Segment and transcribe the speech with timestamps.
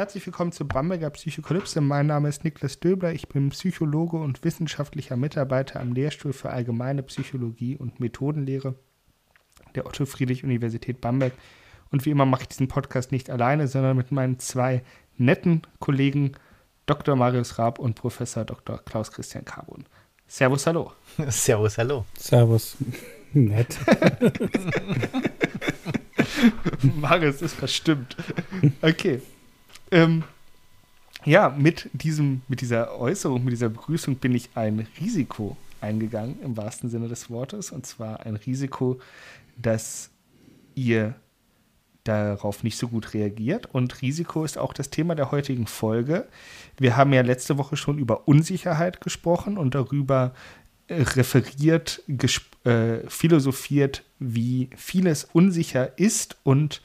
[0.00, 1.82] Herzlich willkommen zur Bamberger Psychokalypse.
[1.82, 3.12] Mein Name ist Niklas Döbler.
[3.12, 8.76] Ich bin Psychologe und wissenschaftlicher Mitarbeiter am Lehrstuhl für Allgemeine Psychologie und Methodenlehre
[9.74, 11.34] der Otto-Friedrich-Universität Bamberg.
[11.90, 14.82] Und wie immer mache ich diesen Podcast nicht alleine, sondern mit meinen zwei
[15.18, 16.32] netten Kollegen
[16.86, 17.14] Dr.
[17.14, 18.78] Marius Raab und Professor Dr.
[18.78, 19.84] Klaus Christian Carbon.
[20.26, 20.94] Servus, hallo.
[21.28, 22.06] Servus, hallo.
[22.16, 22.78] Servus.
[23.34, 23.78] Nett.
[26.96, 28.16] Marius ist verstimmt.
[28.80, 29.20] Okay.
[29.90, 30.24] Ähm,
[31.24, 36.56] ja, mit, diesem, mit dieser Äußerung, mit dieser Begrüßung bin ich ein Risiko eingegangen, im
[36.56, 37.70] wahrsten Sinne des Wortes.
[37.70, 39.00] Und zwar ein Risiko,
[39.56, 40.10] dass
[40.74, 41.14] ihr
[42.04, 43.66] darauf nicht so gut reagiert.
[43.66, 46.26] Und Risiko ist auch das Thema der heutigen Folge.
[46.78, 50.32] Wir haben ja letzte Woche schon über Unsicherheit gesprochen und darüber
[50.88, 52.02] äh, referiert,
[52.64, 56.80] äh, philosophiert, wie vieles unsicher ist und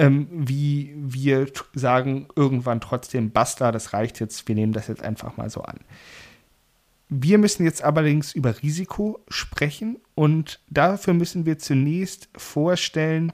[0.00, 5.36] ähm, wie wir sagen irgendwann trotzdem, basta, das reicht jetzt, wir nehmen das jetzt einfach
[5.36, 5.78] mal so an.
[7.10, 13.30] Wir müssen jetzt allerdings über Risiko sprechen und dafür müssen wir zunächst vorstellen,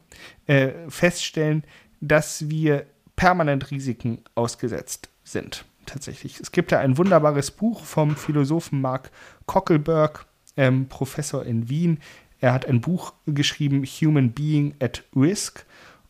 [0.46, 1.62] äh, feststellen,
[2.00, 5.66] dass wir permanent Risiken ausgesetzt sind.
[5.84, 6.40] Tatsächlich.
[6.40, 9.12] Es gibt da ein wunderbares Buch vom Philosophen Mark
[9.46, 12.00] Cockelberg, ähm, Professor in Wien.
[12.40, 15.64] Er hat ein Buch geschrieben, Human Being at Risk.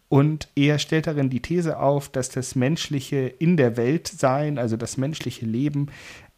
[0.08, 4.76] Und er stellt darin die These auf, dass das menschliche in der Welt sein, also
[4.76, 5.88] das menschliche Leben,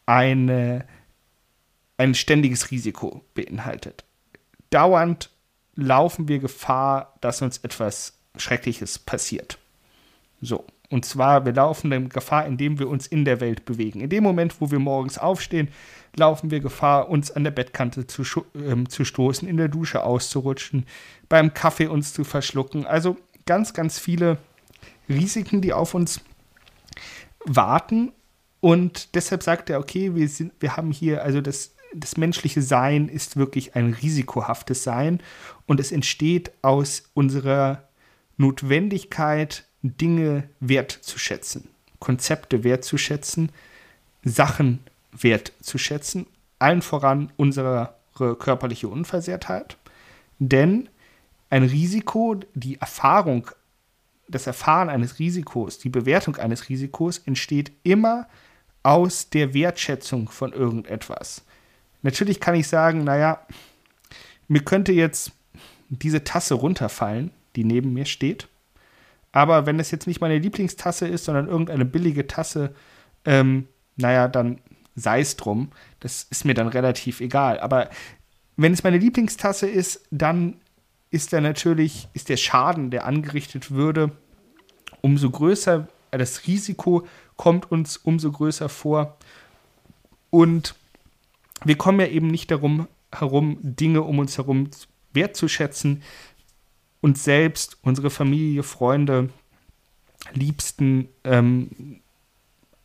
[0.05, 0.85] eine,
[1.97, 4.03] ein ständiges Risiko beinhaltet.
[4.71, 5.29] Dauernd
[5.75, 9.57] laufen wir Gefahr, dass uns etwas Schreckliches passiert.
[10.41, 10.65] So.
[10.91, 14.01] Und zwar, wir laufen dann Gefahr, indem wir uns in der Welt bewegen.
[14.01, 15.69] In dem Moment, wo wir morgens aufstehen,
[16.15, 20.87] laufen wir Gefahr, uns an der Bettkante zu, äh, zu stoßen, in der Dusche auszurutschen,
[21.27, 22.87] beim Kaffee uns zu verschlucken.
[22.87, 23.17] Also
[23.49, 24.37] ganz, ganz viele
[25.09, 26.21] Risiken, die auf uns
[27.43, 28.11] warten.
[28.59, 33.09] Und deshalb sagt er, okay, wir, sind, wir haben hier, also das, das menschliche Sein
[33.09, 35.19] ist wirklich ein risikohaftes Sein
[35.65, 37.89] und es entsteht aus unserer
[38.37, 43.51] Notwendigkeit, Dinge wertzuschätzen, Konzepte wertzuschätzen,
[44.23, 44.81] Sachen
[45.11, 46.27] wertzuschätzen,
[46.59, 49.75] allen voran unsere körperliche Unversehrtheit.
[50.37, 50.87] Denn
[51.49, 53.49] ein Risiko, die Erfahrung,
[54.27, 58.27] das Erfahren eines Risikos, die Bewertung eines Risikos entsteht immer
[58.83, 61.43] aus der Wertschätzung von irgendetwas.
[62.01, 63.45] Natürlich kann ich sagen, naja,
[64.47, 65.31] mir könnte jetzt
[65.89, 68.47] diese Tasse runterfallen, die neben mir steht.
[69.31, 72.73] Aber wenn es jetzt nicht meine Lieblingstasse ist, sondern irgendeine billige Tasse,
[73.25, 74.59] ähm, naja, dann
[74.95, 75.71] sei es drum.
[75.99, 77.59] Das ist mir dann relativ egal.
[77.59, 77.89] Aber
[78.57, 80.55] wenn es meine Lieblingstasse ist, dann
[81.11, 84.11] ist der natürlich, ist der Schaden, der angerichtet würde,
[85.01, 89.17] umso größer, das Risiko kommt uns umso größer vor.
[90.29, 90.75] Und
[91.63, 94.69] wir kommen ja eben nicht darum herum, Dinge um uns herum
[95.13, 96.03] wertzuschätzen,
[97.01, 99.29] uns selbst, unsere Familie, Freunde,
[100.33, 102.01] Liebsten, ähm,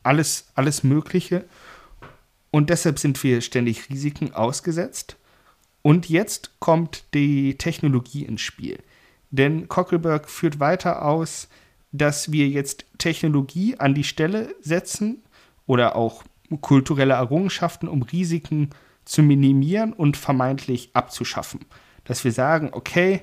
[0.02, 1.44] alles, alles Mögliche.
[2.50, 5.16] Und deshalb sind wir ständig Risiken ausgesetzt.
[5.86, 8.78] Und jetzt kommt die Technologie ins Spiel.
[9.30, 11.46] Denn Cockelberg führt weiter aus,
[11.92, 15.22] dass wir jetzt Technologie an die Stelle setzen
[15.66, 16.24] oder auch
[16.62, 18.70] kulturelle Errungenschaften, um Risiken
[19.04, 21.60] zu minimieren und vermeintlich abzuschaffen.
[22.04, 23.20] Dass wir sagen, okay,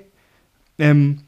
[0.77, 1.23] ähm,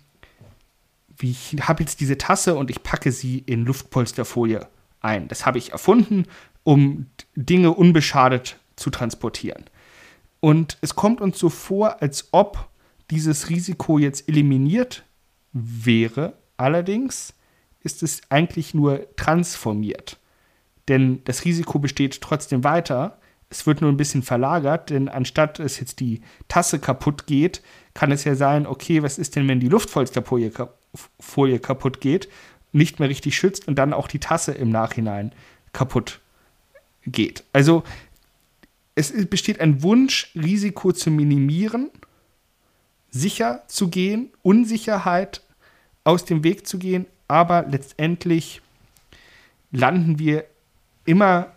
[1.19, 4.67] ich habe jetzt diese Tasse und ich packe sie in Luftpolsterfolie
[5.01, 5.27] ein.
[5.29, 6.25] Das habe ich erfunden,
[6.61, 9.63] um Dinge unbeschadet zu transportieren.
[10.43, 12.67] Und es kommt uns so vor, als ob
[13.09, 15.05] dieses Risiko jetzt eliminiert
[15.53, 16.33] wäre.
[16.57, 17.33] Allerdings
[17.79, 20.19] ist es eigentlich nur transformiert.
[20.89, 23.21] Denn das Risiko besteht trotzdem weiter.
[23.49, 26.19] Es wird nur ein bisschen verlagert, denn anstatt es jetzt die
[26.49, 27.61] Tasse kaputt geht,
[27.93, 30.51] kann es ja sein, okay, was ist denn, wenn die Luftpolsterfolie
[31.21, 32.27] Folie kaputt geht,
[32.73, 35.31] nicht mehr richtig schützt und dann auch die Tasse im Nachhinein
[35.71, 36.19] kaputt
[37.05, 37.43] geht.
[37.53, 37.83] Also
[38.95, 41.89] es besteht ein Wunsch, Risiko zu minimieren,
[43.09, 45.41] sicher zu gehen, Unsicherheit
[46.03, 48.61] aus dem Weg zu gehen, aber letztendlich
[49.71, 50.45] landen wir
[51.05, 51.51] immer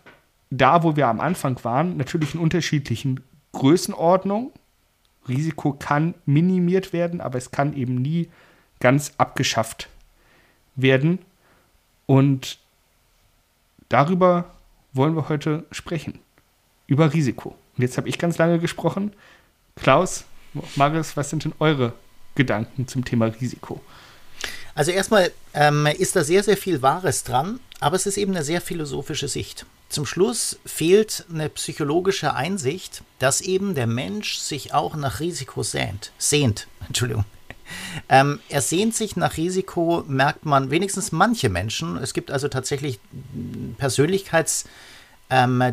[0.49, 4.51] da, wo wir am Anfang waren, natürlich in unterschiedlichen Größenordnung.
[5.27, 8.29] Risiko kann minimiert werden, aber es kann eben nie
[8.79, 9.89] ganz abgeschafft
[10.75, 11.19] werden.
[12.05, 12.59] Und
[13.89, 14.55] darüber
[14.93, 16.19] wollen wir heute sprechen.
[16.87, 17.49] Über Risiko.
[17.77, 19.13] Und jetzt habe ich ganz lange gesprochen.
[19.75, 20.25] Klaus,
[20.75, 21.93] Marius, was sind denn eure
[22.35, 23.81] Gedanken zum Thema Risiko?
[24.73, 28.43] Also erstmal ähm, ist da sehr, sehr viel Wahres dran, aber es ist eben eine
[28.43, 29.65] sehr philosophische Sicht.
[29.89, 36.11] Zum Schluss fehlt eine psychologische Einsicht, dass eben der Mensch sich auch nach Risiko sehnt.
[36.17, 37.25] Sehnt, Entschuldigung.
[38.07, 41.97] Ähm, er sehnt sich nach Risiko, merkt man wenigstens manche Menschen.
[41.97, 42.99] Es gibt also tatsächlich
[43.77, 44.71] Persönlichkeitsdispositionen,
[45.29, 45.63] ähm,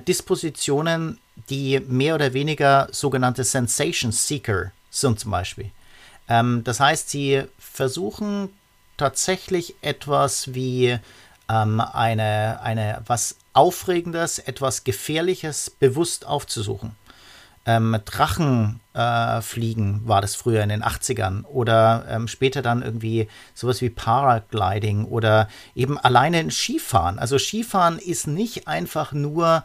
[1.49, 5.71] die mehr oder weniger sogenannte Sensation Seeker sind zum Beispiel.
[6.29, 8.51] Ähm, das heißt, sie versuchen
[8.97, 10.99] tatsächlich etwas wie
[11.49, 16.97] ähm, eine, eine was Aufregendes, etwas Gefährliches bewusst aufzusuchen.
[17.67, 23.81] Ähm, Drachenfliegen äh, war das früher in den 80ern oder ähm, später dann irgendwie sowas
[23.81, 27.19] wie Paragliding oder eben alleine ein Skifahren.
[27.19, 29.65] Also Skifahren ist nicht einfach nur,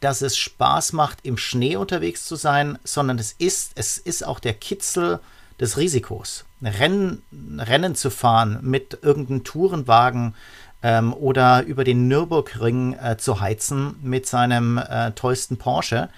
[0.00, 4.40] dass es Spaß macht, im Schnee unterwegs zu sein, sondern es ist, es ist auch
[4.40, 5.20] der Kitzel
[5.60, 6.44] des Risikos.
[6.62, 7.22] Rennen,
[7.58, 10.34] Rennen zu fahren mit irgendeinem Tourenwagen
[10.82, 16.08] ähm, oder über den Nürburgring äh, zu heizen mit seinem äh, tollsten Porsche,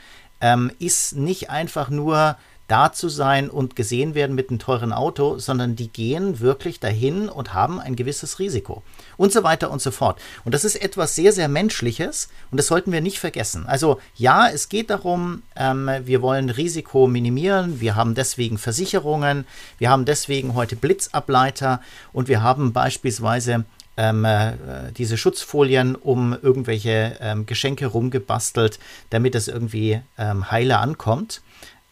[0.42, 2.36] ähm, ist nicht einfach nur
[2.68, 7.28] da zu sein und gesehen werden mit einem teuren Auto, sondern die gehen wirklich dahin
[7.28, 8.82] und haben ein gewisses Risiko
[9.18, 10.18] und so weiter und so fort.
[10.44, 13.66] Und das ist etwas sehr, sehr Menschliches und das sollten wir nicht vergessen.
[13.66, 19.44] Also ja, es geht darum, ähm, wir wollen Risiko minimieren, wir haben deswegen Versicherungen,
[19.76, 21.82] wir haben deswegen heute Blitzableiter
[22.14, 23.66] und wir haben beispielsweise
[23.96, 24.52] ähm, äh,
[24.96, 28.78] diese Schutzfolien um irgendwelche ähm, Geschenke rumgebastelt,
[29.10, 31.42] damit es irgendwie ähm, heile ankommt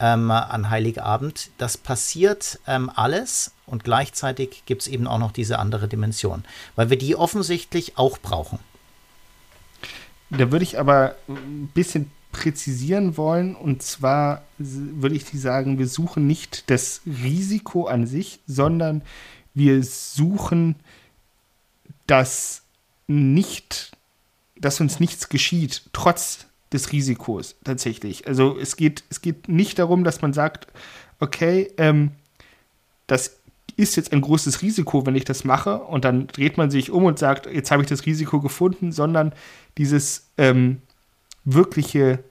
[0.00, 1.50] ähm, an Heiligabend.
[1.58, 6.44] Das passiert ähm, alles und gleichzeitig gibt es eben auch noch diese andere Dimension,
[6.75, 8.58] weil wir die offensichtlich auch brauchen.
[10.31, 16.26] Da würde ich aber ein bisschen präzisieren wollen und zwar würde ich sagen, wir suchen
[16.26, 19.02] nicht das Risiko an sich, sondern
[19.52, 20.76] wir suchen
[22.11, 22.62] dass
[23.07, 23.93] nicht,
[24.57, 28.27] dass uns nichts geschieht, trotz des Risikos tatsächlich.
[28.27, 30.67] Also es geht, es geht nicht darum, dass man sagt,
[31.21, 32.11] okay, ähm,
[33.07, 33.39] das
[33.77, 37.05] ist jetzt ein großes Risiko, wenn ich das mache, und dann dreht man sich um
[37.05, 39.33] und sagt, jetzt habe ich das Risiko gefunden, sondern
[39.79, 40.83] dieses ähm,
[41.45, 42.25] wirkliche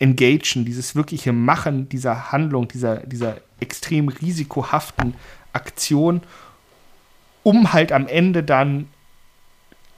[0.00, 5.14] Engagen, dieses wirkliche Machen dieser Handlung, dieser, dieser extrem risikohaften
[5.52, 6.22] Aktion
[7.42, 8.88] um halt am Ende dann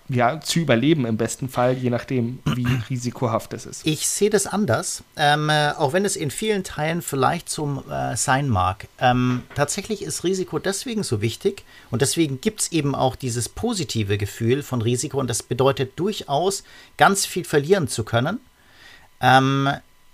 [0.09, 3.87] ja, zu überleben im besten Fall, je nachdem, wie risikohaft es ist.
[3.87, 8.17] Ich sehe das anders, ähm, äh, auch wenn es in vielen Teilen vielleicht zum äh,
[8.17, 8.89] sein mag.
[8.99, 14.19] Ähm, tatsächlich ist Risiko deswegen so wichtig und deswegen gibt es eben auch dieses positive
[14.19, 16.65] Gefühl von Risiko und das bedeutet durchaus,
[16.97, 18.41] ganz viel verlieren zu können,
[19.21, 19.71] ähm,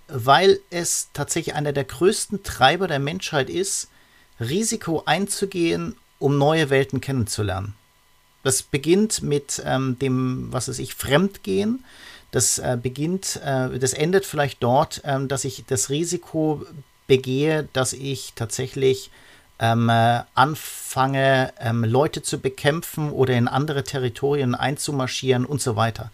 [0.07, 3.89] weil es tatsächlich einer der größten Treiber der Menschheit ist,
[4.39, 7.73] Risiko einzugehen um neue Welten kennenzulernen.
[8.43, 11.83] Das beginnt mit ähm, dem, was weiß ich, Fremdgehen.
[12.31, 16.65] Das äh, beginnt, äh, das endet vielleicht dort, ähm, dass ich das Risiko
[17.07, 19.11] begehe, dass ich tatsächlich
[19.59, 26.11] ähm, äh, anfange, ähm, Leute zu bekämpfen oder in andere Territorien einzumarschieren und so weiter.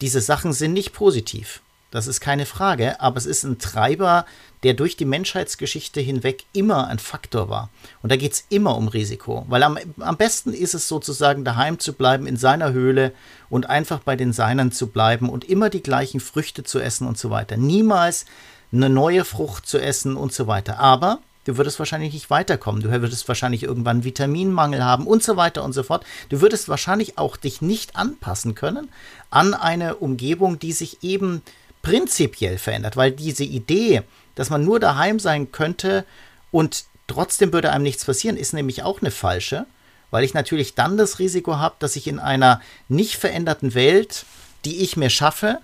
[0.00, 1.62] Diese Sachen sind nicht positiv.
[1.90, 4.26] Das ist keine Frage, aber es ist ein Treiber,
[4.66, 7.70] der durch die Menschheitsgeschichte hinweg immer ein Faktor war.
[8.02, 11.78] Und da geht es immer um Risiko, weil am, am besten ist es sozusagen daheim
[11.78, 13.12] zu bleiben in seiner Höhle
[13.48, 17.16] und einfach bei den Seinen zu bleiben und immer die gleichen Früchte zu essen und
[17.16, 17.56] so weiter.
[17.56, 18.26] Niemals
[18.72, 20.80] eine neue Frucht zu essen und so weiter.
[20.80, 22.82] Aber du würdest wahrscheinlich nicht weiterkommen.
[22.82, 26.04] Du würdest wahrscheinlich irgendwann Vitaminmangel haben und so weiter und so fort.
[26.28, 28.88] Du würdest wahrscheinlich auch dich nicht anpassen können
[29.30, 31.42] an eine Umgebung, die sich eben
[31.82, 34.02] prinzipiell verändert, weil diese Idee,
[34.36, 36.04] dass man nur daheim sein könnte
[36.52, 39.66] und trotzdem würde einem nichts passieren, ist nämlich auch eine falsche,
[40.10, 44.24] weil ich natürlich dann das Risiko habe, dass ich in einer nicht veränderten Welt,
[44.64, 45.58] die ich mir schaffe,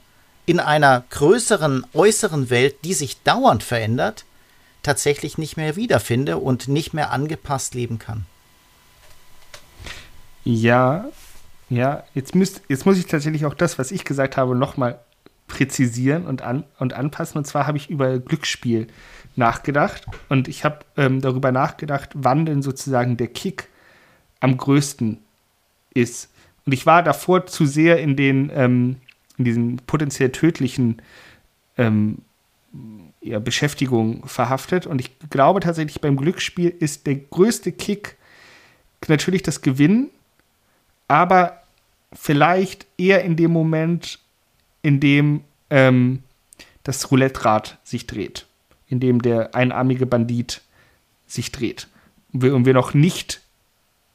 [0.46, 4.24] in einer größeren äußeren Welt, die sich dauernd verändert,
[4.82, 8.26] tatsächlich nicht mehr wiederfinde und nicht mehr angepasst leben kann.
[10.44, 11.04] Ja,
[11.70, 14.98] ja, jetzt, müsst, jetzt muss ich tatsächlich auch das, was ich gesagt habe, nochmal
[15.52, 17.36] präzisieren und, an, und anpassen.
[17.36, 18.86] Und zwar habe ich über Glücksspiel
[19.36, 23.68] nachgedacht und ich habe ähm, darüber nachgedacht, wann denn sozusagen der Kick
[24.40, 25.18] am größten
[25.92, 26.30] ist.
[26.64, 28.96] Und ich war davor zu sehr in den ähm,
[29.36, 31.02] in diesen potenziell tödlichen
[31.76, 32.18] ähm,
[33.20, 34.86] ja, Beschäftigung verhaftet.
[34.86, 38.16] Und ich glaube tatsächlich, beim Glücksspiel ist der größte Kick
[39.06, 40.08] natürlich das Gewinnen,
[41.08, 41.62] aber
[42.12, 44.18] vielleicht eher in dem Moment,
[44.82, 46.22] in dem ähm,
[46.82, 48.46] das Roulette-Rad sich dreht,
[48.88, 50.60] in dem der einarmige Bandit
[51.26, 51.88] sich dreht
[52.32, 53.40] und wir, und wir noch nicht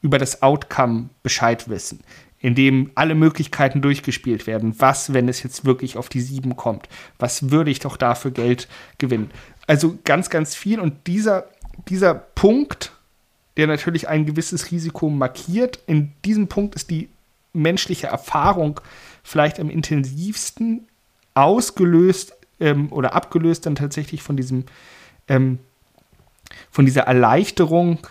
[0.00, 2.00] über das Outcome Bescheid wissen,
[2.40, 4.74] in dem alle Möglichkeiten durchgespielt werden.
[4.78, 6.88] Was, wenn es jetzt wirklich auf die sieben kommt?
[7.18, 9.30] Was würde ich doch da für Geld gewinnen?
[9.66, 10.78] Also ganz, ganz viel.
[10.78, 11.46] Und dieser,
[11.88, 12.92] dieser Punkt,
[13.56, 17.08] der natürlich ein gewisses Risiko markiert, in diesem Punkt ist die
[17.52, 18.80] menschliche Erfahrung
[19.22, 20.88] vielleicht am intensivsten
[21.34, 24.64] ausgelöst ähm, oder abgelöst dann tatsächlich von diesem
[25.28, 25.58] ähm,
[26.70, 28.06] von dieser Erleichterung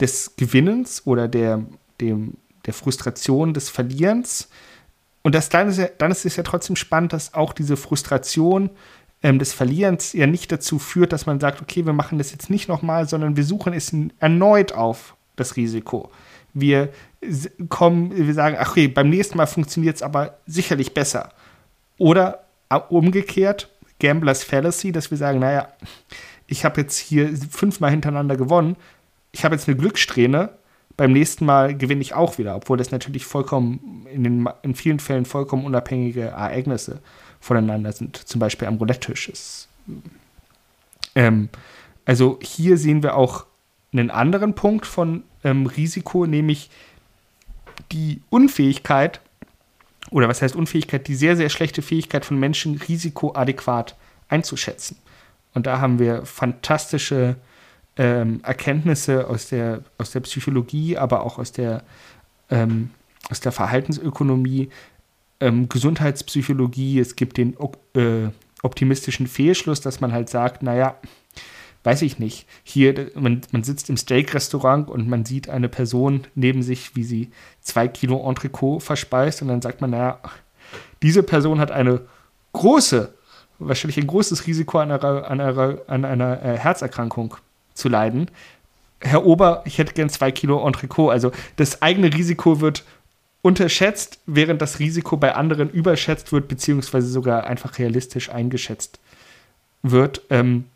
[0.00, 1.64] des Gewinnens oder der,
[2.00, 2.34] dem,
[2.66, 4.48] der Frustration des Verlierens.
[5.22, 8.70] Und das, dann, ist ja, dann ist es ja trotzdem spannend, dass auch diese Frustration
[9.22, 12.48] ähm, des Verlierens ja nicht dazu führt, dass man sagt, okay, wir machen das jetzt
[12.48, 16.10] nicht nochmal, sondern wir suchen es erneut auf, das Risiko.
[16.54, 16.90] Wir
[17.68, 21.30] kommen, wir sagen, ach okay, beim nächsten Mal funktioniert es aber sicherlich besser.
[21.98, 22.44] Oder
[22.88, 25.68] umgekehrt, Gamblers Fallacy, dass wir sagen, naja,
[26.46, 28.76] ich habe jetzt hier fünfmal hintereinander gewonnen,
[29.32, 30.50] ich habe jetzt eine Glückssträhne,
[30.96, 34.98] beim nächsten Mal gewinne ich auch wieder, obwohl das natürlich vollkommen, in, den, in vielen
[34.98, 37.00] Fällen vollkommen unabhängige Ereignisse
[37.40, 39.66] voneinander sind, zum Beispiel am Roulette-Tisch.
[41.14, 41.48] Ähm,
[42.04, 43.46] also hier sehen wir auch
[43.92, 46.70] einen anderen Punkt von ähm, Risiko, nämlich
[47.92, 49.20] die Unfähigkeit,
[50.10, 53.96] oder was heißt Unfähigkeit, die sehr, sehr schlechte Fähigkeit von Menschen, Risiko adäquat
[54.28, 54.96] einzuschätzen.
[55.54, 57.36] Und da haben wir fantastische
[57.96, 61.82] ähm, Erkenntnisse aus der, aus der Psychologie, aber auch aus der,
[62.50, 62.90] ähm,
[63.28, 64.70] aus der Verhaltensökonomie,
[65.40, 67.00] ähm, Gesundheitspsychologie.
[67.00, 67.56] Es gibt den
[67.94, 68.28] äh,
[68.62, 70.96] optimistischen Fehlschluss, dass man halt sagt, naja,
[71.84, 72.46] weiß ich nicht.
[72.62, 77.30] Hier, man, man sitzt im Steak-Restaurant und man sieht eine Person neben sich, wie sie
[77.60, 80.18] zwei Kilo Entrecot verspeist und dann sagt man, naja,
[81.02, 82.02] diese Person hat eine
[82.52, 83.14] große,
[83.58, 87.36] wahrscheinlich ein großes Risiko an einer, an einer, an einer äh, Herzerkrankung
[87.74, 88.30] zu leiden.
[89.00, 91.10] Herr Ober, ich hätte gern zwei Kilo Entrecot.
[91.10, 92.84] Also das eigene Risiko wird
[93.42, 99.00] unterschätzt, während das Risiko bei anderen überschätzt wird, beziehungsweise sogar einfach realistisch eingeschätzt
[99.82, 100.22] wird.
[100.28, 100.66] Ähm,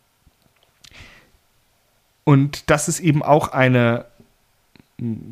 [2.24, 4.06] und das ist eben auch eine,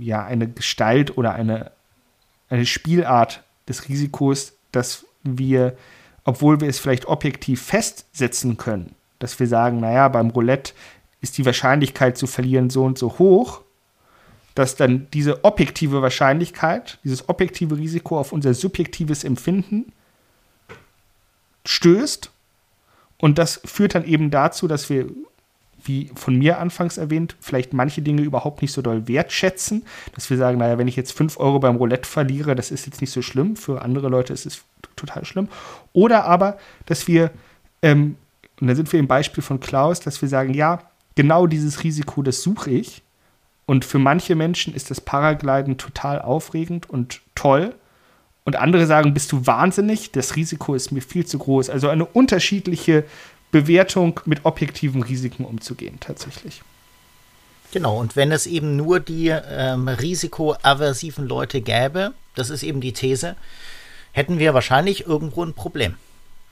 [0.00, 1.72] ja, eine Gestalt oder eine,
[2.50, 5.76] eine Spielart des Risikos, dass wir,
[6.25, 10.75] obwohl wir es vielleicht objektiv festsetzen können, dass wir sagen, naja, beim Roulette
[11.20, 13.62] ist die Wahrscheinlichkeit zu verlieren so und so hoch,
[14.54, 19.92] dass dann diese objektive Wahrscheinlichkeit, dieses objektive Risiko auf unser subjektives Empfinden
[21.64, 22.30] stößt.
[23.18, 25.06] Und das führt dann eben dazu, dass wir
[25.84, 29.84] wie von mir anfangs erwähnt, vielleicht manche Dinge überhaupt nicht so doll wertschätzen,
[30.14, 33.00] dass wir sagen, naja, wenn ich jetzt 5 Euro beim Roulette verliere, das ist jetzt
[33.00, 34.62] nicht so schlimm, für andere Leute ist es
[34.96, 35.48] total schlimm.
[35.92, 37.30] Oder aber, dass wir,
[37.82, 38.16] ähm,
[38.60, 40.80] und da sind wir im Beispiel von Klaus, dass wir sagen, ja,
[41.14, 43.02] genau dieses Risiko, das suche ich.
[43.66, 47.74] Und für manche Menschen ist das Paragliden total aufregend und toll.
[48.44, 51.70] Und andere sagen, bist du wahnsinnig, das Risiko ist mir viel zu groß.
[51.70, 53.04] Also eine unterschiedliche
[53.52, 56.62] Bewertung mit objektiven Risiken umzugehen, tatsächlich.
[57.71, 62.92] Genau, und wenn es eben nur die ähm, risikoaversiven Leute gäbe, das ist eben die
[62.92, 63.37] These,
[64.12, 65.94] hätten wir wahrscheinlich irgendwo ein Problem.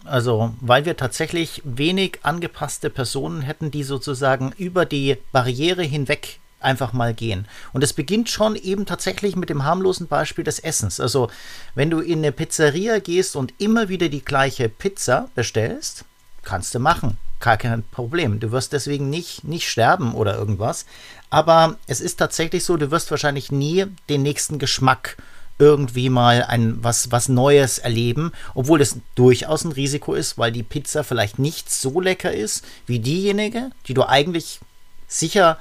[0.05, 6.93] Also, weil wir tatsächlich wenig angepasste Personen hätten, die sozusagen über die Barriere hinweg einfach
[6.93, 7.47] mal gehen.
[7.73, 11.01] Und es beginnt schon eben tatsächlich mit dem harmlosen Beispiel des Essens.
[11.01, 11.31] Also,
[11.75, 16.05] wenn du in eine Pizzeria gehst und immer wieder die gleiche Pizza bestellst,
[16.51, 17.17] kannst du machen.
[17.39, 18.41] Kein Problem.
[18.41, 20.85] Du wirst deswegen nicht, nicht sterben oder irgendwas.
[21.31, 25.17] Aber es ist tatsächlich so, du wirst wahrscheinlich nie den nächsten Geschmack
[25.61, 30.65] irgendwie mal ein was, was Neues erleben, obwohl es durchaus ein Risiko ist, weil die
[30.65, 34.59] Pizza vielleicht nicht so lecker ist wie diejenige, die du eigentlich
[35.07, 35.57] sicher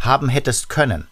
[0.00, 1.06] haben hättest können.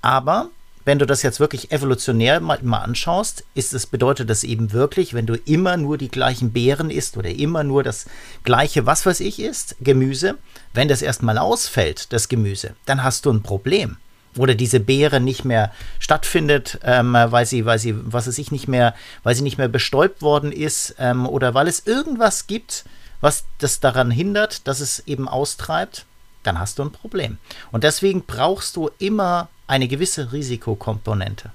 [0.00, 0.48] Aber
[0.84, 5.14] wenn du das jetzt wirklich evolutionär mal, mal anschaust, ist es, bedeutet das eben wirklich,
[5.14, 8.06] wenn du immer nur die gleichen Beeren isst oder immer nur das
[8.44, 10.36] gleiche, was weiß ich, isst, Gemüse,
[10.74, 13.96] wenn das erstmal ausfällt, das Gemüse, dann hast du ein Problem.
[14.38, 18.66] Oder diese Beere nicht mehr stattfindet, ähm, weil sie, weil sie, was weiß ich, nicht
[18.66, 22.84] mehr, weil sie nicht mehr bestäubt worden ist, ähm, oder weil es irgendwas gibt,
[23.20, 26.06] was das daran hindert, dass es eben austreibt,
[26.42, 27.38] dann hast du ein Problem.
[27.70, 31.50] Und deswegen brauchst du immer eine gewisse Risikokomponente.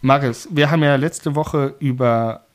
[0.00, 2.46] Marius, wir haben ja letzte Woche über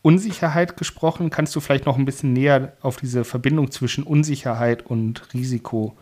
[0.00, 1.28] Unsicherheit gesprochen.
[1.28, 5.96] Kannst du vielleicht noch ein bisschen näher auf diese Verbindung zwischen Unsicherheit und Risiko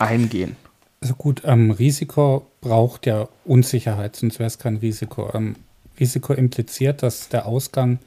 [0.00, 0.56] eingehen?
[1.00, 5.30] Also gut, ähm, Risiko braucht ja Unsicherheit, sonst wäre es kein Risiko.
[5.32, 5.54] Ähm,
[6.00, 8.00] Risiko impliziert, dass der Ausgang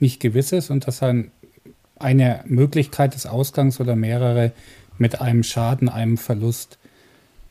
[0.00, 1.30] nicht gewiss ist und dass ein,
[1.98, 4.52] eine Möglichkeit des Ausgangs oder mehrere
[4.98, 6.78] mit einem Schaden, einem Verlust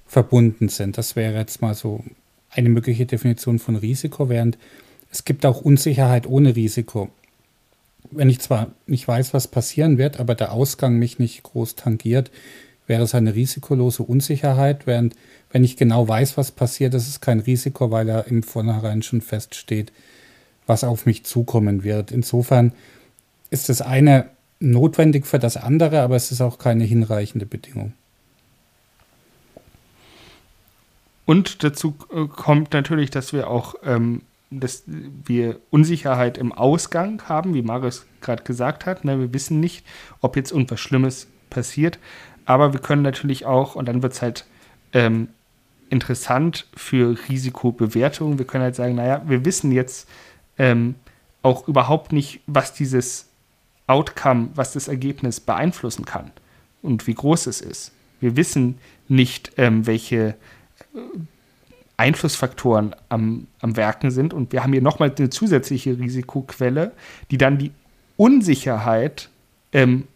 [0.08, 0.98] verbunden sind.
[0.98, 2.04] Das wäre jetzt mal so
[2.50, 4.58] eine mögliche Definition von Risiko, während
[5.12, 7.10] es gibt auch Unsicherheit ohne Risiko.
[8.10, 12.32] Wenn ich zwar nicht weiß, was passieren wird, aber der Ausgang mich nicht groß tangiert,
[12.88, 15.16] wäre es eine risikolose Unsicherheit, während
[15.52, 19.22] wenn ich genau weiß, was passiert, ist es kein Risiko, weil er im Vornherein schon
[19.22, 19.92] feststeht,
[20.66, 22.12] was auf mich zukommen wird.
[22.12, 22.72] Insofern
[23.50, 27.94] ist das eine notwendig für das andere, aber es ist auch keine hinreichende Bedingung.
[31.28, 37.54] Und dazu äh, kommt natürlich, dass wir auch ähm, dass wir Unsicherheit im Ausgang haben,
[37.54, 39.04] wie Marius gerade gesagt hat.
[39.04, 39.20] Ne?
[39.20, 39.86] Wir wissen nicht,
[40.22, 42.00] ob jetzt irgendwas Schlimmes passiert,
[42.46, 44.46] aber wir können natürlich auch, und dann wird es halt
[44.94, 45.28] ähm,
[45.90, 50.08] interessant für Risikobewertung, wir können halt sagen, naja, wir wissen jetzt
[50.58, 50.96] ähm,
[51.42, 53.28] auch überhaupt nicht, was dieses
[53.86, 56.32] Outcome, was das Ergebnis beeinflussen kann
[56.82, 57.92] und wie groß es ist.
[58.20, 60.36] Wir wissen nicht, ähm, welche
[61.98, 64.34] Einflussfaktoren am, am Werken sind.
[64.34, 66.92] Und wir haben hier nochmal eine zusätzliche Risikoquelle,
[67.32, 67.72] die dann die
[68.18, 69.30] Unsicherheit
[69.74, 70.08] ähm,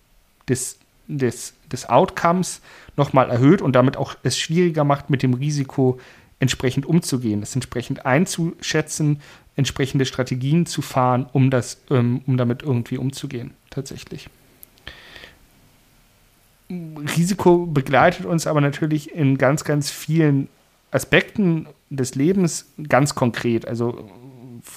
[0.47, 2.61] des, des, des Outcomes
[2.97, 5.99] nochmal erhöht und damit auch es schwieriger macht, mit dem Risiko
[6.39, 9.21] entsprechend umzugehen, es entsprechend einzuschätzen,
[9.55, 14.29] entsprechende Strategien zu fahren, um, das, ähm, um damit irgendwie umzugehen, tatsächlich.
[16.69, 20.47] Risiko begleitet uns aber natürlich in ganz, ganz vielen
[20.91, 23.67] Aspekten des Lebens ganz konkret.
[23.67, 24.09] Also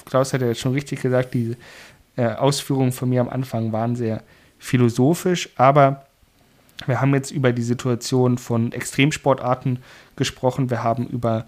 [0.07, 1.57] Klaus hat ja schon richtig gesagt, die
[2.17, 4.23] äh, Ausführungen von mir am Anfang waren sehr
[4.59, 6.07] philosophisch, aber
[6.87, 9.81] wir haben jetzt über die Situation von Extremsportarten
[10.17, 11.47] gesprochen, wir haben über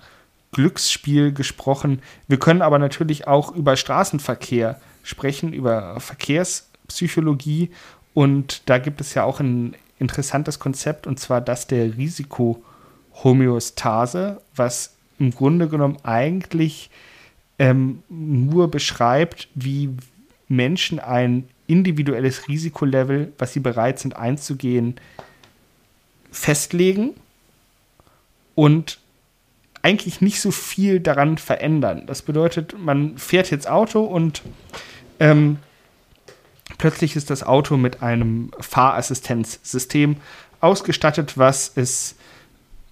[0.53, 7.71] Glücksspiel gesprochen, wir können aber natürlich auch über Straßenverkehr sprechen, über Verkehrspsychologie
[8.15, 12.63] und da gibt es ja auch ein interessantes Konzept und zwar das der Risiko-
[13.23, 16.91] Homöostase, was im Grunde genommen eigentlich
[17.59, 19.91] ähm, nur beschreibt, wie
[20.49, 24.97] Menschen ein individuelles Risikolevel, was sie bereit sind einzugehen,
[26.31, 27.15] festlegen
[28.55, 29.01] und
[29.83, 32.07] eigentlich nicht so viel daran verändern.
[32.07, 34.43] Das bedeutet, man fährt jetzt Auto und
[35.21, 35.59] ähm,
[36.79, 40.17] plötzlich ist das Auto mit einem Fahrassistenzsystem
[40.61, 42.16] ausgestattet, was es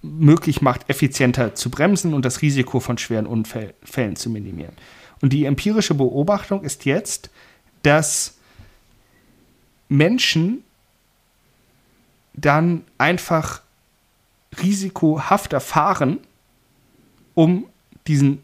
[0.05, 4.73] möglich macht, effizienter zu bremsen und das Risiko von schweren Unfällen zu minimieren.
[5.21, 7.29] Und die empirische Beobachtung ist jetzt,
[7.83, 8.37] dass
[9.89, 10.63] Menschen
[12.33, 13.61] dann einfach
[14.61, 16.19] risikohafter fahren,
[17.33, 17.65] um
[18.07, 18.41] diesen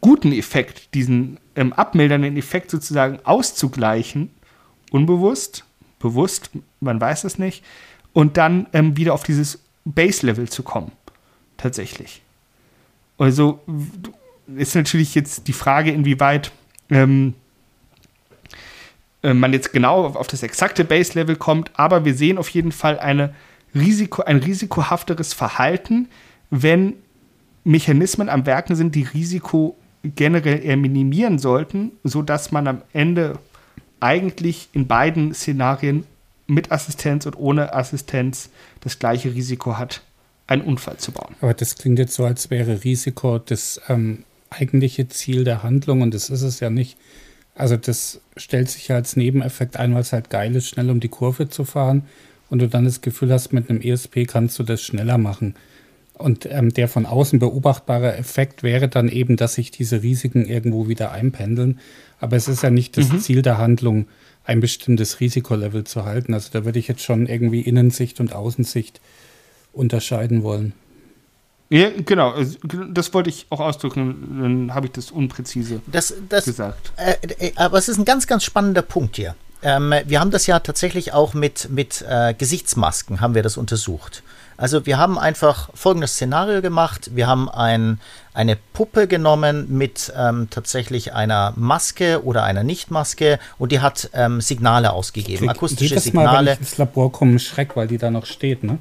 [0.00, 4.30] guten Effekt, diesen ähm, abmildernden Effekt sozusagen auszugleichen,
[4.90, 5.64] unbewusst,
[5.98, 7.64] bewusst, man weiß es nicht,
[8.12, 10.92] und dann ähm, wieder auf dieses Base-Level zu kommen.
[11.56, 12.22] Tatsächlich.
[13.18, 13.60] Also
[14.56, 16.52] ist natürlich jetzt die Frage, inwieweit
[16.90, 17.34] ähm,
[19.22, 22.98] äh, man jetzt genau auf, das exakte Base-Level kommt, aber wir sehen auf jeden Fall
[22.98, 23.34] eine
[23.74, 26.08] Risiko, ein risikohafteres Verhalten,
[26.50, 26.94] wenn
[27.64, 33.38] Mechanismen am Werken sind, die Risiko generell eher minimieren sollten, sodass man am Ende
[34.00, 36.04] eigentlich in beiden Szenarien
[36.46, 40.02] mit Assistenz und ohne Assistenz das gleiche Risiko hat,
[40.46, 41.34] einen Unfall zu bauen.
[41.40, 46.14] Aber das klingt jetzt so, als wäre Risiko das ähm, eigentliche Ziel der Handlung und
[46.14, 46.96] das ist es ja nicht.
[47.54, 51.00] Also das stellt sich ja als Nebeneffekt ein, weil es halt geil ist, schnell um
[51.00, 52.04] die Kurve zu fahren
[52.50, 55.54] und du dann das Gefühl hast, mit einem ESP kannst du das schneller machen.
[56.16, 60.86] Und ähm, der von außen beobachtbare Effekt wäre dann eben, dass sich diese Risiken irgendwo
[60.86, 61.80] wieder einpendeln.
[62.20, 63.18] Aber es ist ja nicht das mhm.
[63.18, 64.06] Ziel der Handlung,
[64.44, 66.34] ein bestimmtes Risikolevel zu halten.
[66.34, 69.00] Also da würde ich jetzt schon irgendwie Innensicht und Außensicht
[69.72, 70.74] unterscheiden wollen.
[71.70, 72.34] Ja, genau.
[72.90, 74.38] Das wollte ich auch ausdrücken.
[74.40, 76.92] Dann habe ich das unpräzise das, das, gesagt.
[76.96, 79.34] Äh, äh, aber es ist ein ganz, ganz spannender Punkt hier.
[79.64, 84.22] Ähm, wir haben das ja tatsächlich auch mit, mit äh, Gesichtsmasken, haben wir das untersucht.
[84.56, 87.10] Also wir haben einfach folgendes Szenario gemacht.
[87.14, 87.98] Wir haben ein,
[88.34, 94.40] eine Puppe genommen mit ähm, tatsächlich einer Maske oder einer Nichtmaske und die hat ähm,
[94.40, 96.26] Signale ausgegeben, akustische Signale.
[96.26, 98.78] Mal, wenn ich ins Labor komme, Schreck, weil die da noch steht, ne?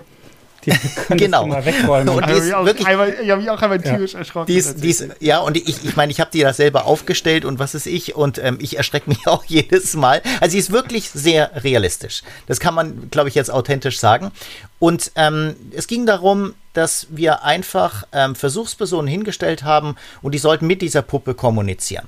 [0.66, 0.72] Die
[1.08, 1.48] können Genau.
[1.48, 2.10] mal wegräumen.
[2.10, 4.14] Und die Ich ist habe mich, auch wirklich- einmal- ich hab mich auch einmal tierisch
[4.16, 4.48] erschrocken.
[4.48, 7.46] Die ist, die ist, ja, und ich, ich meine, ich habe die da selber aufgestellt
[7.46, 10.22] und was ist ich und ähm, ich erschrecke mich auch jedes Mal.
[10.42, 12.24] Also sie ist wirklich sehr realistisch.
[12.48, 14.32] Das kann man, glaube ich, jetzt authentisch sagen.
[14.80, 20.66] Und ähm, es ging darum, dass wir einfach ähm, Versuchspersonen hingestellt haben und die sollten
[20.68, 22.08] mit dieser Puppe kommunizieren.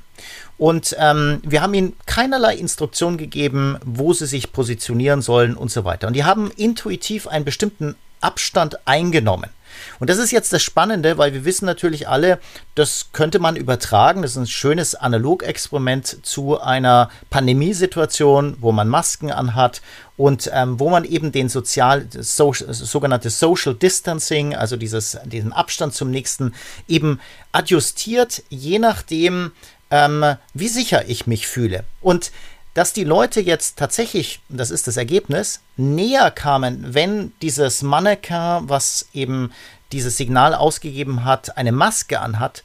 [0.58, 5.84] Und ähm, wir haben ihnen keinerlei Instruktion gegeben, wo sie sich positionieren sollen und so
[5.86, 6.08] weiter.
[6.08, 9.52] Und die haben intuitiv einen bestimmten Abstand eingenommen.
[10.00, 12.40] Und das ist jetzt das Spannende, weil wir wissen natürlich alle,
[12.76, 14.22] das könnte man übertragen.
[14.22, 19.82] Das ist ein schönes Analogexperiment zu einer Pandemiesituation, wo man Masken anhat
[20.18, 25.94] und ähm, wo man eben den sozial, so, sogenannte Social Distancing, also dieses, diesen Abstand
[25.94, 26.54] zum nächsten,
[26.88, 27.20] eben
[27.52, 29.52] adjustiert, je nachdem,
[29.92, 31.84] ähm, wie sicher ich mich fühle.
[32.02, 32.32] Und
[32.76, 39.08] dass die Leute jetzt tatsächlich, das ist das Ergebnis, näher kamen, wenn dieses Mannequin, was
[39.14, 39.52] eben
[39.94, 42.64] dieses Signal ausgegeben hat, eine Maske anhat,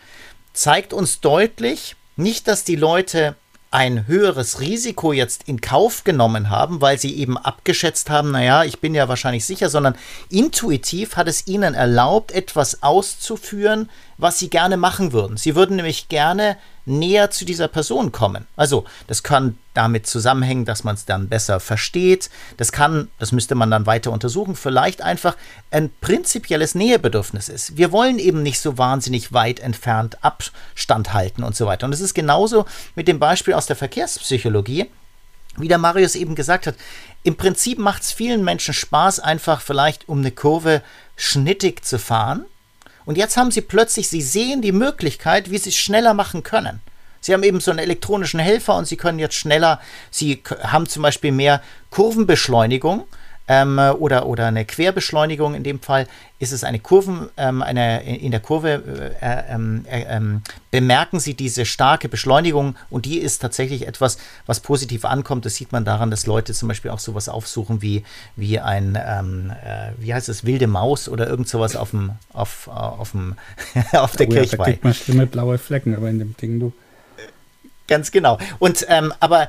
[0.52, 3.36] zeigt uns deutlich, nicht, dass die Leute
[3.70, 8.80] ein höheres Risiko jetzt in Kauf genommen haben, weil sie eben abgeschätzt haben, naja, ich
[8.80, 9.94] bin ja wahrscheinlich sicher, sondern
[10.28, 15.36] intuitiv hat es ihnen erlaubt, etwas auszuführen, was sie gerne machen würden.
[15.36, 16.56] Sie würden nämlich gerne
[16.90, 18.46] näher zu dieser Person kommen.
[18.57, 22.29] Also das kann damit zusammenhängen, dass man es dann besser versteht.
[22.57, 25.37] Das kann, das müsste man dann weiter untersuchen, vielleicht einfach
[25.70, 27.76] ein prinzipielles Nähebedürfnis ist.
[27.76, 31.87] Wir wollen eben nicht so wahnsinnig weit entfernt Abstand halten und so weiter.
[31.87, 34.90] Und es ist genauso mit dem Beispiel aus der Verkehrspsychologie
[35.57, 36.76] wie der Marius eben gesagt hat,
[37.22, 40.83] im Prinzip macht es vielen Menschen Spaß, einfach vielleicht um eine Kurve
[41.16, 42.46] schnittig zu fahren.
[43.10, 46.80] Und jetzt haben sie plötzlich, sie sehen die Möglichkeit, wie sie es schneller machen können.
[47.20, 49.80] Sie haben eben so einen elektronischen Helfer und sie können jetzt schneller,
[50.12, 53.08] sie haben zum Beispiel mehr Kurvenbeschleunigung
[53.50, 55.54] ähm, oder, oder eine Querbeschleunigung.
[55.54, 56.06] In dem Fall
[56.38, 61.34] ist es eine Kurven, ähm, eine, in der Kurve äh, ähm, äh, ähm, bemerken Sie
[61.34, 65.46] diese starke Beschleunigung und die ist tatsächlich etwas, was positiv ankommt.
[65.46, 68.04] Das sieht man daran, dass Leute zum Beispiel auch sowas aufsuchen wie,
[68.36, 72.68] wie ein, ähm, äh, wie heißt es, wilde Maus oder irgend sowas auf dem, auf,
[72.68, 73.34] äh, auf dem,
[73.94, 76.72] auf der Oh ja, da kriegt man schlimme blaue Flecken, aber in dem Ding, du.
[77.88, 78.38] Ganz genau.
[78.60, 79.48] Und ähm, aber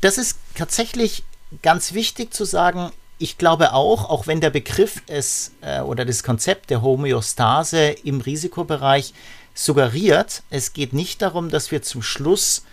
[0.00, 1.24] das ist tatsächlich
[1.62, 2.92] ganz wichtig zu sagen.
[3.22, 8.22] Ich glaube auch, auch wenn der Begriff es äh, oder das Konzept der Homöostase im
[8.22, 9.12] Risikobereich
[9.52, 12.64] suggeriert, es geht nicht darum, dass wir zum Schluss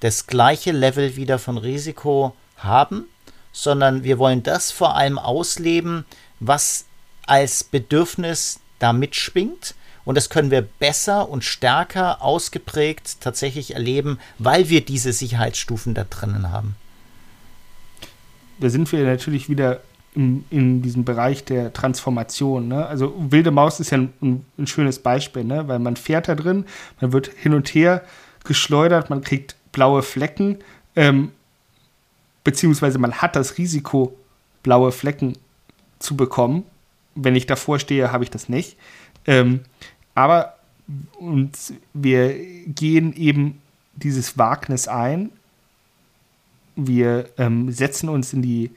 [0.00, 3.06] das gleiche Level wieder von Risiko haben,
[3.52, 6.06] sondern wir wollen das vor allem ausleben,
[6.40, 6.86] was
[7.24, 9.76] als Bedürfnis da mitschwingt.
[10.04, 16.02] Und das können wir besser und stärker ausgeprägt tatsächlich erleben, weil wir diese Sicherheitsstufen da
[16.02, 16.74] drinnen haben.
[18.60, 19.80] Da sind wir natürlich wieder
[20.14, 22.68] in, in diesem Bereich der Transformation.
[22.68, 22.86] Ne?
[22.86, 25.68] Also wilde Maus ist ja ein, ein schönes Beispiel, ne?
[25.68, 26.64] weil man fährt da drin,
[27.00, 28.02] man wird hin und her
[28.44, 30.58] geschleudert, man kriegt blaue Flecken,
[30.96, 31.32] ähm,
[32.44, 34.16] beziehungsweise man hat das Risiko,
[34.62, 35.36] blaue Flecken
[35.98, 36.64] zu bekommen.
[37.14, 38.76] Wenn ich davor stehe, habe ich das nicht.
[39.26, 39.60] Ähm,
[40.14, 40.54] aber
[41.18, 41.52] und
[41.92, 42.34] wir
[42.66, 43.60] gehen eben
[43.94, 45.30] dieses Wagnis ein,
[46.86, 48.70] wir ähm, setzen uns in die,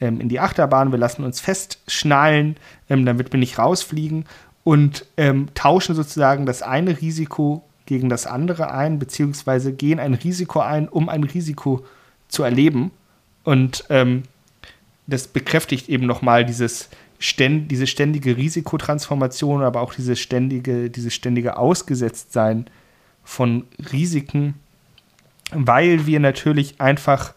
[0.00, 2.56] ähm, in die Achterbahn, wir lassen uns festschnallen,
[2.88, 4.24] ähm, damit wir nicht rausfliegen
[4.64, 10.60] und ähm, tauschen sozusagen das eine Risiko gegen das andere ein, beziehungsweise gehen ein Risiko
[10.60, 11.84] ein, um ein Risiko
[12.28, 12.92] zu erleben.
[13.42, 14.22] Und ähm,
[15.08, 21.56] das bekräftigt eben nochmal dieses ständ, diese ständige Risikotransformation, aber auch diese ständige, dieses ständige
[21.56, 22.66] Ausgesetztsein
[23.24, 24.54] von Risiken,
[25.52, 27.34] weil wir natürlich einfach,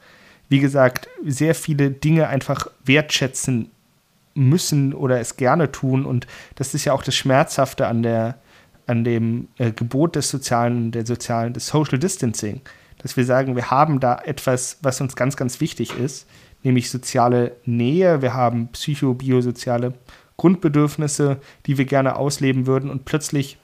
[0.54, 3.72] wie gesagt, sehr viele Dinge einfach wertschätzen
[4.36, 6.06] müssen oder es gerne tun.
[6.06, 8.38] Und das ist ja auch das Schmerzhafte an der,
[8.86, 12.62] an dem äh, Gebot des sozialen, der sozialen, des Social Distancing,
[13.00, 16.28] dass wir sagen, wir haben da etwas, was uns ganz, ganz wichtig ist,
[16.62, 18.22] nämlich soziale Nähe.
[18.22, 19.96] Wir haben psychobisoziale
[20.38, 22.92] Grundbedürfnisse, die wir gerne ausleben würden.
[22.92, 23.58] Und plötzlich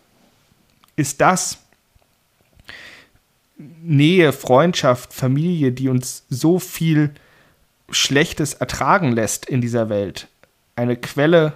[0.95, 1.59] ist das
[3.59, 7.11] Nähe, Freundschaft, Familie, die uns so viel
[7.91, 10.27] Schlechtes ertragen lässt in dieser Welt,
[10.75, 11.53] eine Quelle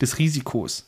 [0.00, 0.86] des Risikos.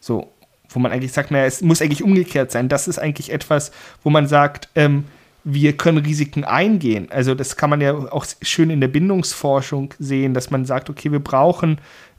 [0.00, 0.32] So,
[0.68, 2.68] wo man eigentlich sagt, naja, es muss eigentlich umgekehrt sein.
[2.68, 5.04] Das ist eigentlich etwas, wo man sagt, ähm,
[5.42, 7.10] wir können Risiken eingehen.
[7.10, 11.10] Also das kann man ja auch schön in der Bindungsforschung sehen, dass man sagt, okay,
[11.10, 11.78] wir brauchen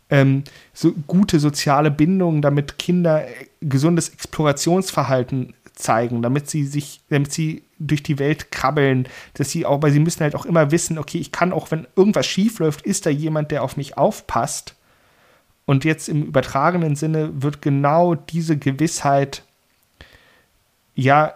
[0.10, 7.32] ähm, so gute soziale Bindungen, damit Kinder äh, gesundes Explorationsverhalten zeigen, damit sie sich, damit
[7.32, 10.98] sie durch die Welt krabbeln, dass sie auch, weil sie müssen halt auch immer wissen,
[10.98, 14.76] okay, ich kann auch, wenn irgendwas schief läuft, ist da jemand, der auf mich aufpasst.
[15.66, 19.44] Und jetzt im übertragenen Sinne wird genau diese Gewissheit
[20.96, 21.34] ja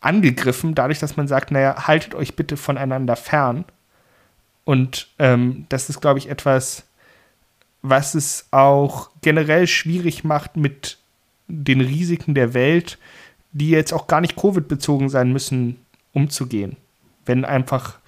[0.00, 3.64] angegriffen, dadurch, dass man sagt, naja, haltet euch bitte voneinander fern.
[4.64, 6.84] Und ähm, das ist, glaube ich, etwas,
[7.82, 10.98] was es auch generell schwierig macht mit
[11.48, 12.98] den Risiken der Welt,
[13.52, 15.78] die jetzt auch gar nicht Covid-bezogen sein müssen,
[16.12, 16.76] umzugehen.
[17.24, 17.98] Wenn einfach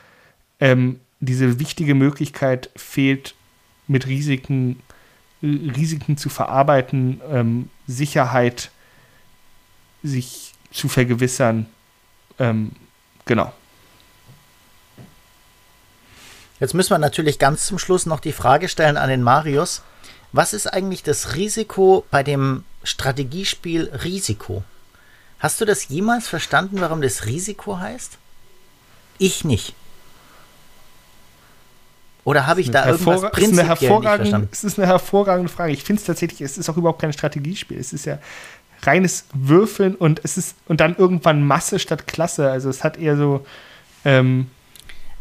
[0.60, 3.34] ähm, diese wichtige Möglichkeit fehlt,
[3.86, 4.80] mit Risiken,
[5.42, 8.70] Risiken zu verarbeiten, ähm, Sicherheit
[10.02, 11.66] sich zu vergewissern.
[12.38, 12.72] Ähm,
[13.24, 13.52] genau.
[16.60, 19.82] Jetzt müssen wir natürlich ganz zum Schluss noch die Frage stellen an den Marius.
[20.32, 24.64] Was ist eigentlich das Risiko bei dem Strategiespiel Risiko?
[25.38, 28.18] Hast du das jemals verstanden, warum das Risiko heißt?
[29.18, 29.74] Ich nicht.
[32.24, 34.48] Oder habe ich da irgendwas prinzipiell ist nicht verstanden?
[34.52, 35.72] Es ist eine hervorragende Frage.
[35.72, 37.78] Ich finde es tatsächlich, es ist auch überhaupt kein Strategiespiel.
[37.78, 38.18] Es ist ja
[38.82, 42.50] reines Würfeln und es ist und dann irgendwann Masse statt Klasse.
[42.50, 43.46] Also es hat eher so.
[44.04, 44.50] Ähm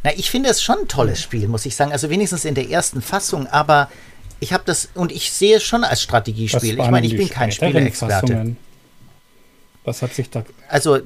[0.04, 1.92] Na, ich finde es schon ein tolles Spiel, muss ich sagen.
[1.92, 3.90] Also wenigstens in der ersten Fassung, aber
[4.40, 6.80] ich habe das und ich sehe es schon als Strategiespiel.
[6.80, 8.56] Ich meine, ich bin kein Spieleexperte.
[9.84, 10.44] Was hat sich da.
[10.68, 11.00] Also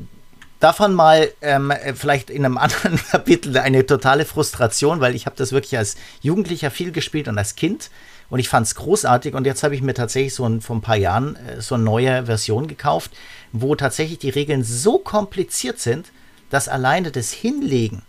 [0.59, 5.51] davon mal ähm, vielleicht in einem anderen Kapitel eine totale Frustration, weil ich habe das
[5.51, 7.89] wirklich als Jugendlicher viel gespielt und als Kind
[8.29, 10.81] und ich fand es großartig und jetzt habe ich mir tatsächlich so ein, vor ein
[10.81, 13.11] paar Jahren äh, so eine neue Version gekauft,
[13.51, 16.11] wo tatsächlich die Regeln so kompliziert sind,
[16.49, 18.03] dass alleine das Hinlegen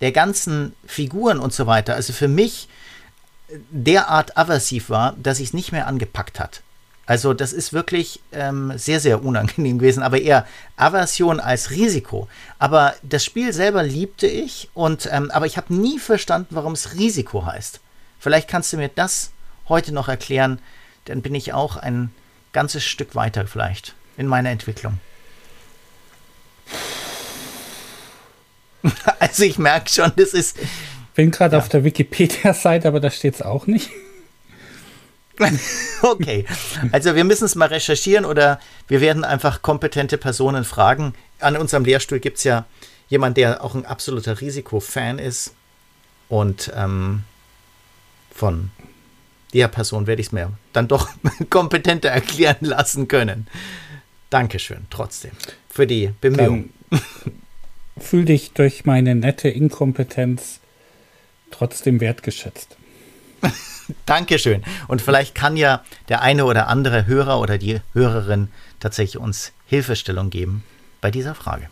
[0.00, 2.68] der ganzen Figuren und so weiter, also für mich
[3.70, 6.62] derart aversiv war, dass ich es nicht mehr angepackt hat.
[7.06, 12.28] Also das ist wirklich ähm, sehr, sehr unangenehm gewesen, aber eher Aversion als Risiko.
[12.60, 16.94] Aber das Spiel selber liebte ich, und, ähm, aber ich habe nie verstanden, warum es
[16.94, 17.80] Risiko heißt.
[18.20, 19.32] Vielleicht kannst du mir das
[19.68, 20.60] heute noch erklären,
[21.06, 22.12] dann bin ich auch ein
[22.52, 25.00] ganzes Stück weiter vielleicht in meiner Entwicklung.
[29.18, 30.56] also ich merke schon, das ist
[31.20, 31.58] bin gerade ja.
[31.58, 33.90] auf der Wikipedia-Seite, aber da steht es auch nicht.
[36.02, 36.46] okay,
[36.92, 41.12] also wir müssen es mal recherchieren oder wir werden einfach kompetente Personen fragen.
[41.38, 42.64] An unserem Lehrstuhl gibt es ja
[43.08, 45.52] jemanden, der auch ein absoluter Risikofan ist.
[46.30, 47.24] Und ähm,
[48.34, 48.70] von
[49.52, 51.10] der Person werde ich es mir dann doch
[51.50, 53.46] kompetenter erklären lassen können.
[54.30, 55.32] Dankeschön trotzdem
[55.68, 56.72] für die Bemühungen.
[57.98, 60.60] Fühl dich durch meine nette Inkompetenz
[61.50, 62.76] trotzdem wertgeschätzt.
[64.06, 64.62] Dankeschön.
[64.88, 68.46] Und vielleicht kann ja der eine oder andere Hörer oder die Hörerin
[68.78, 70.62] tatsächlich uns Hilfestellung geben
[71.00, 71.68] bei dieser Frage.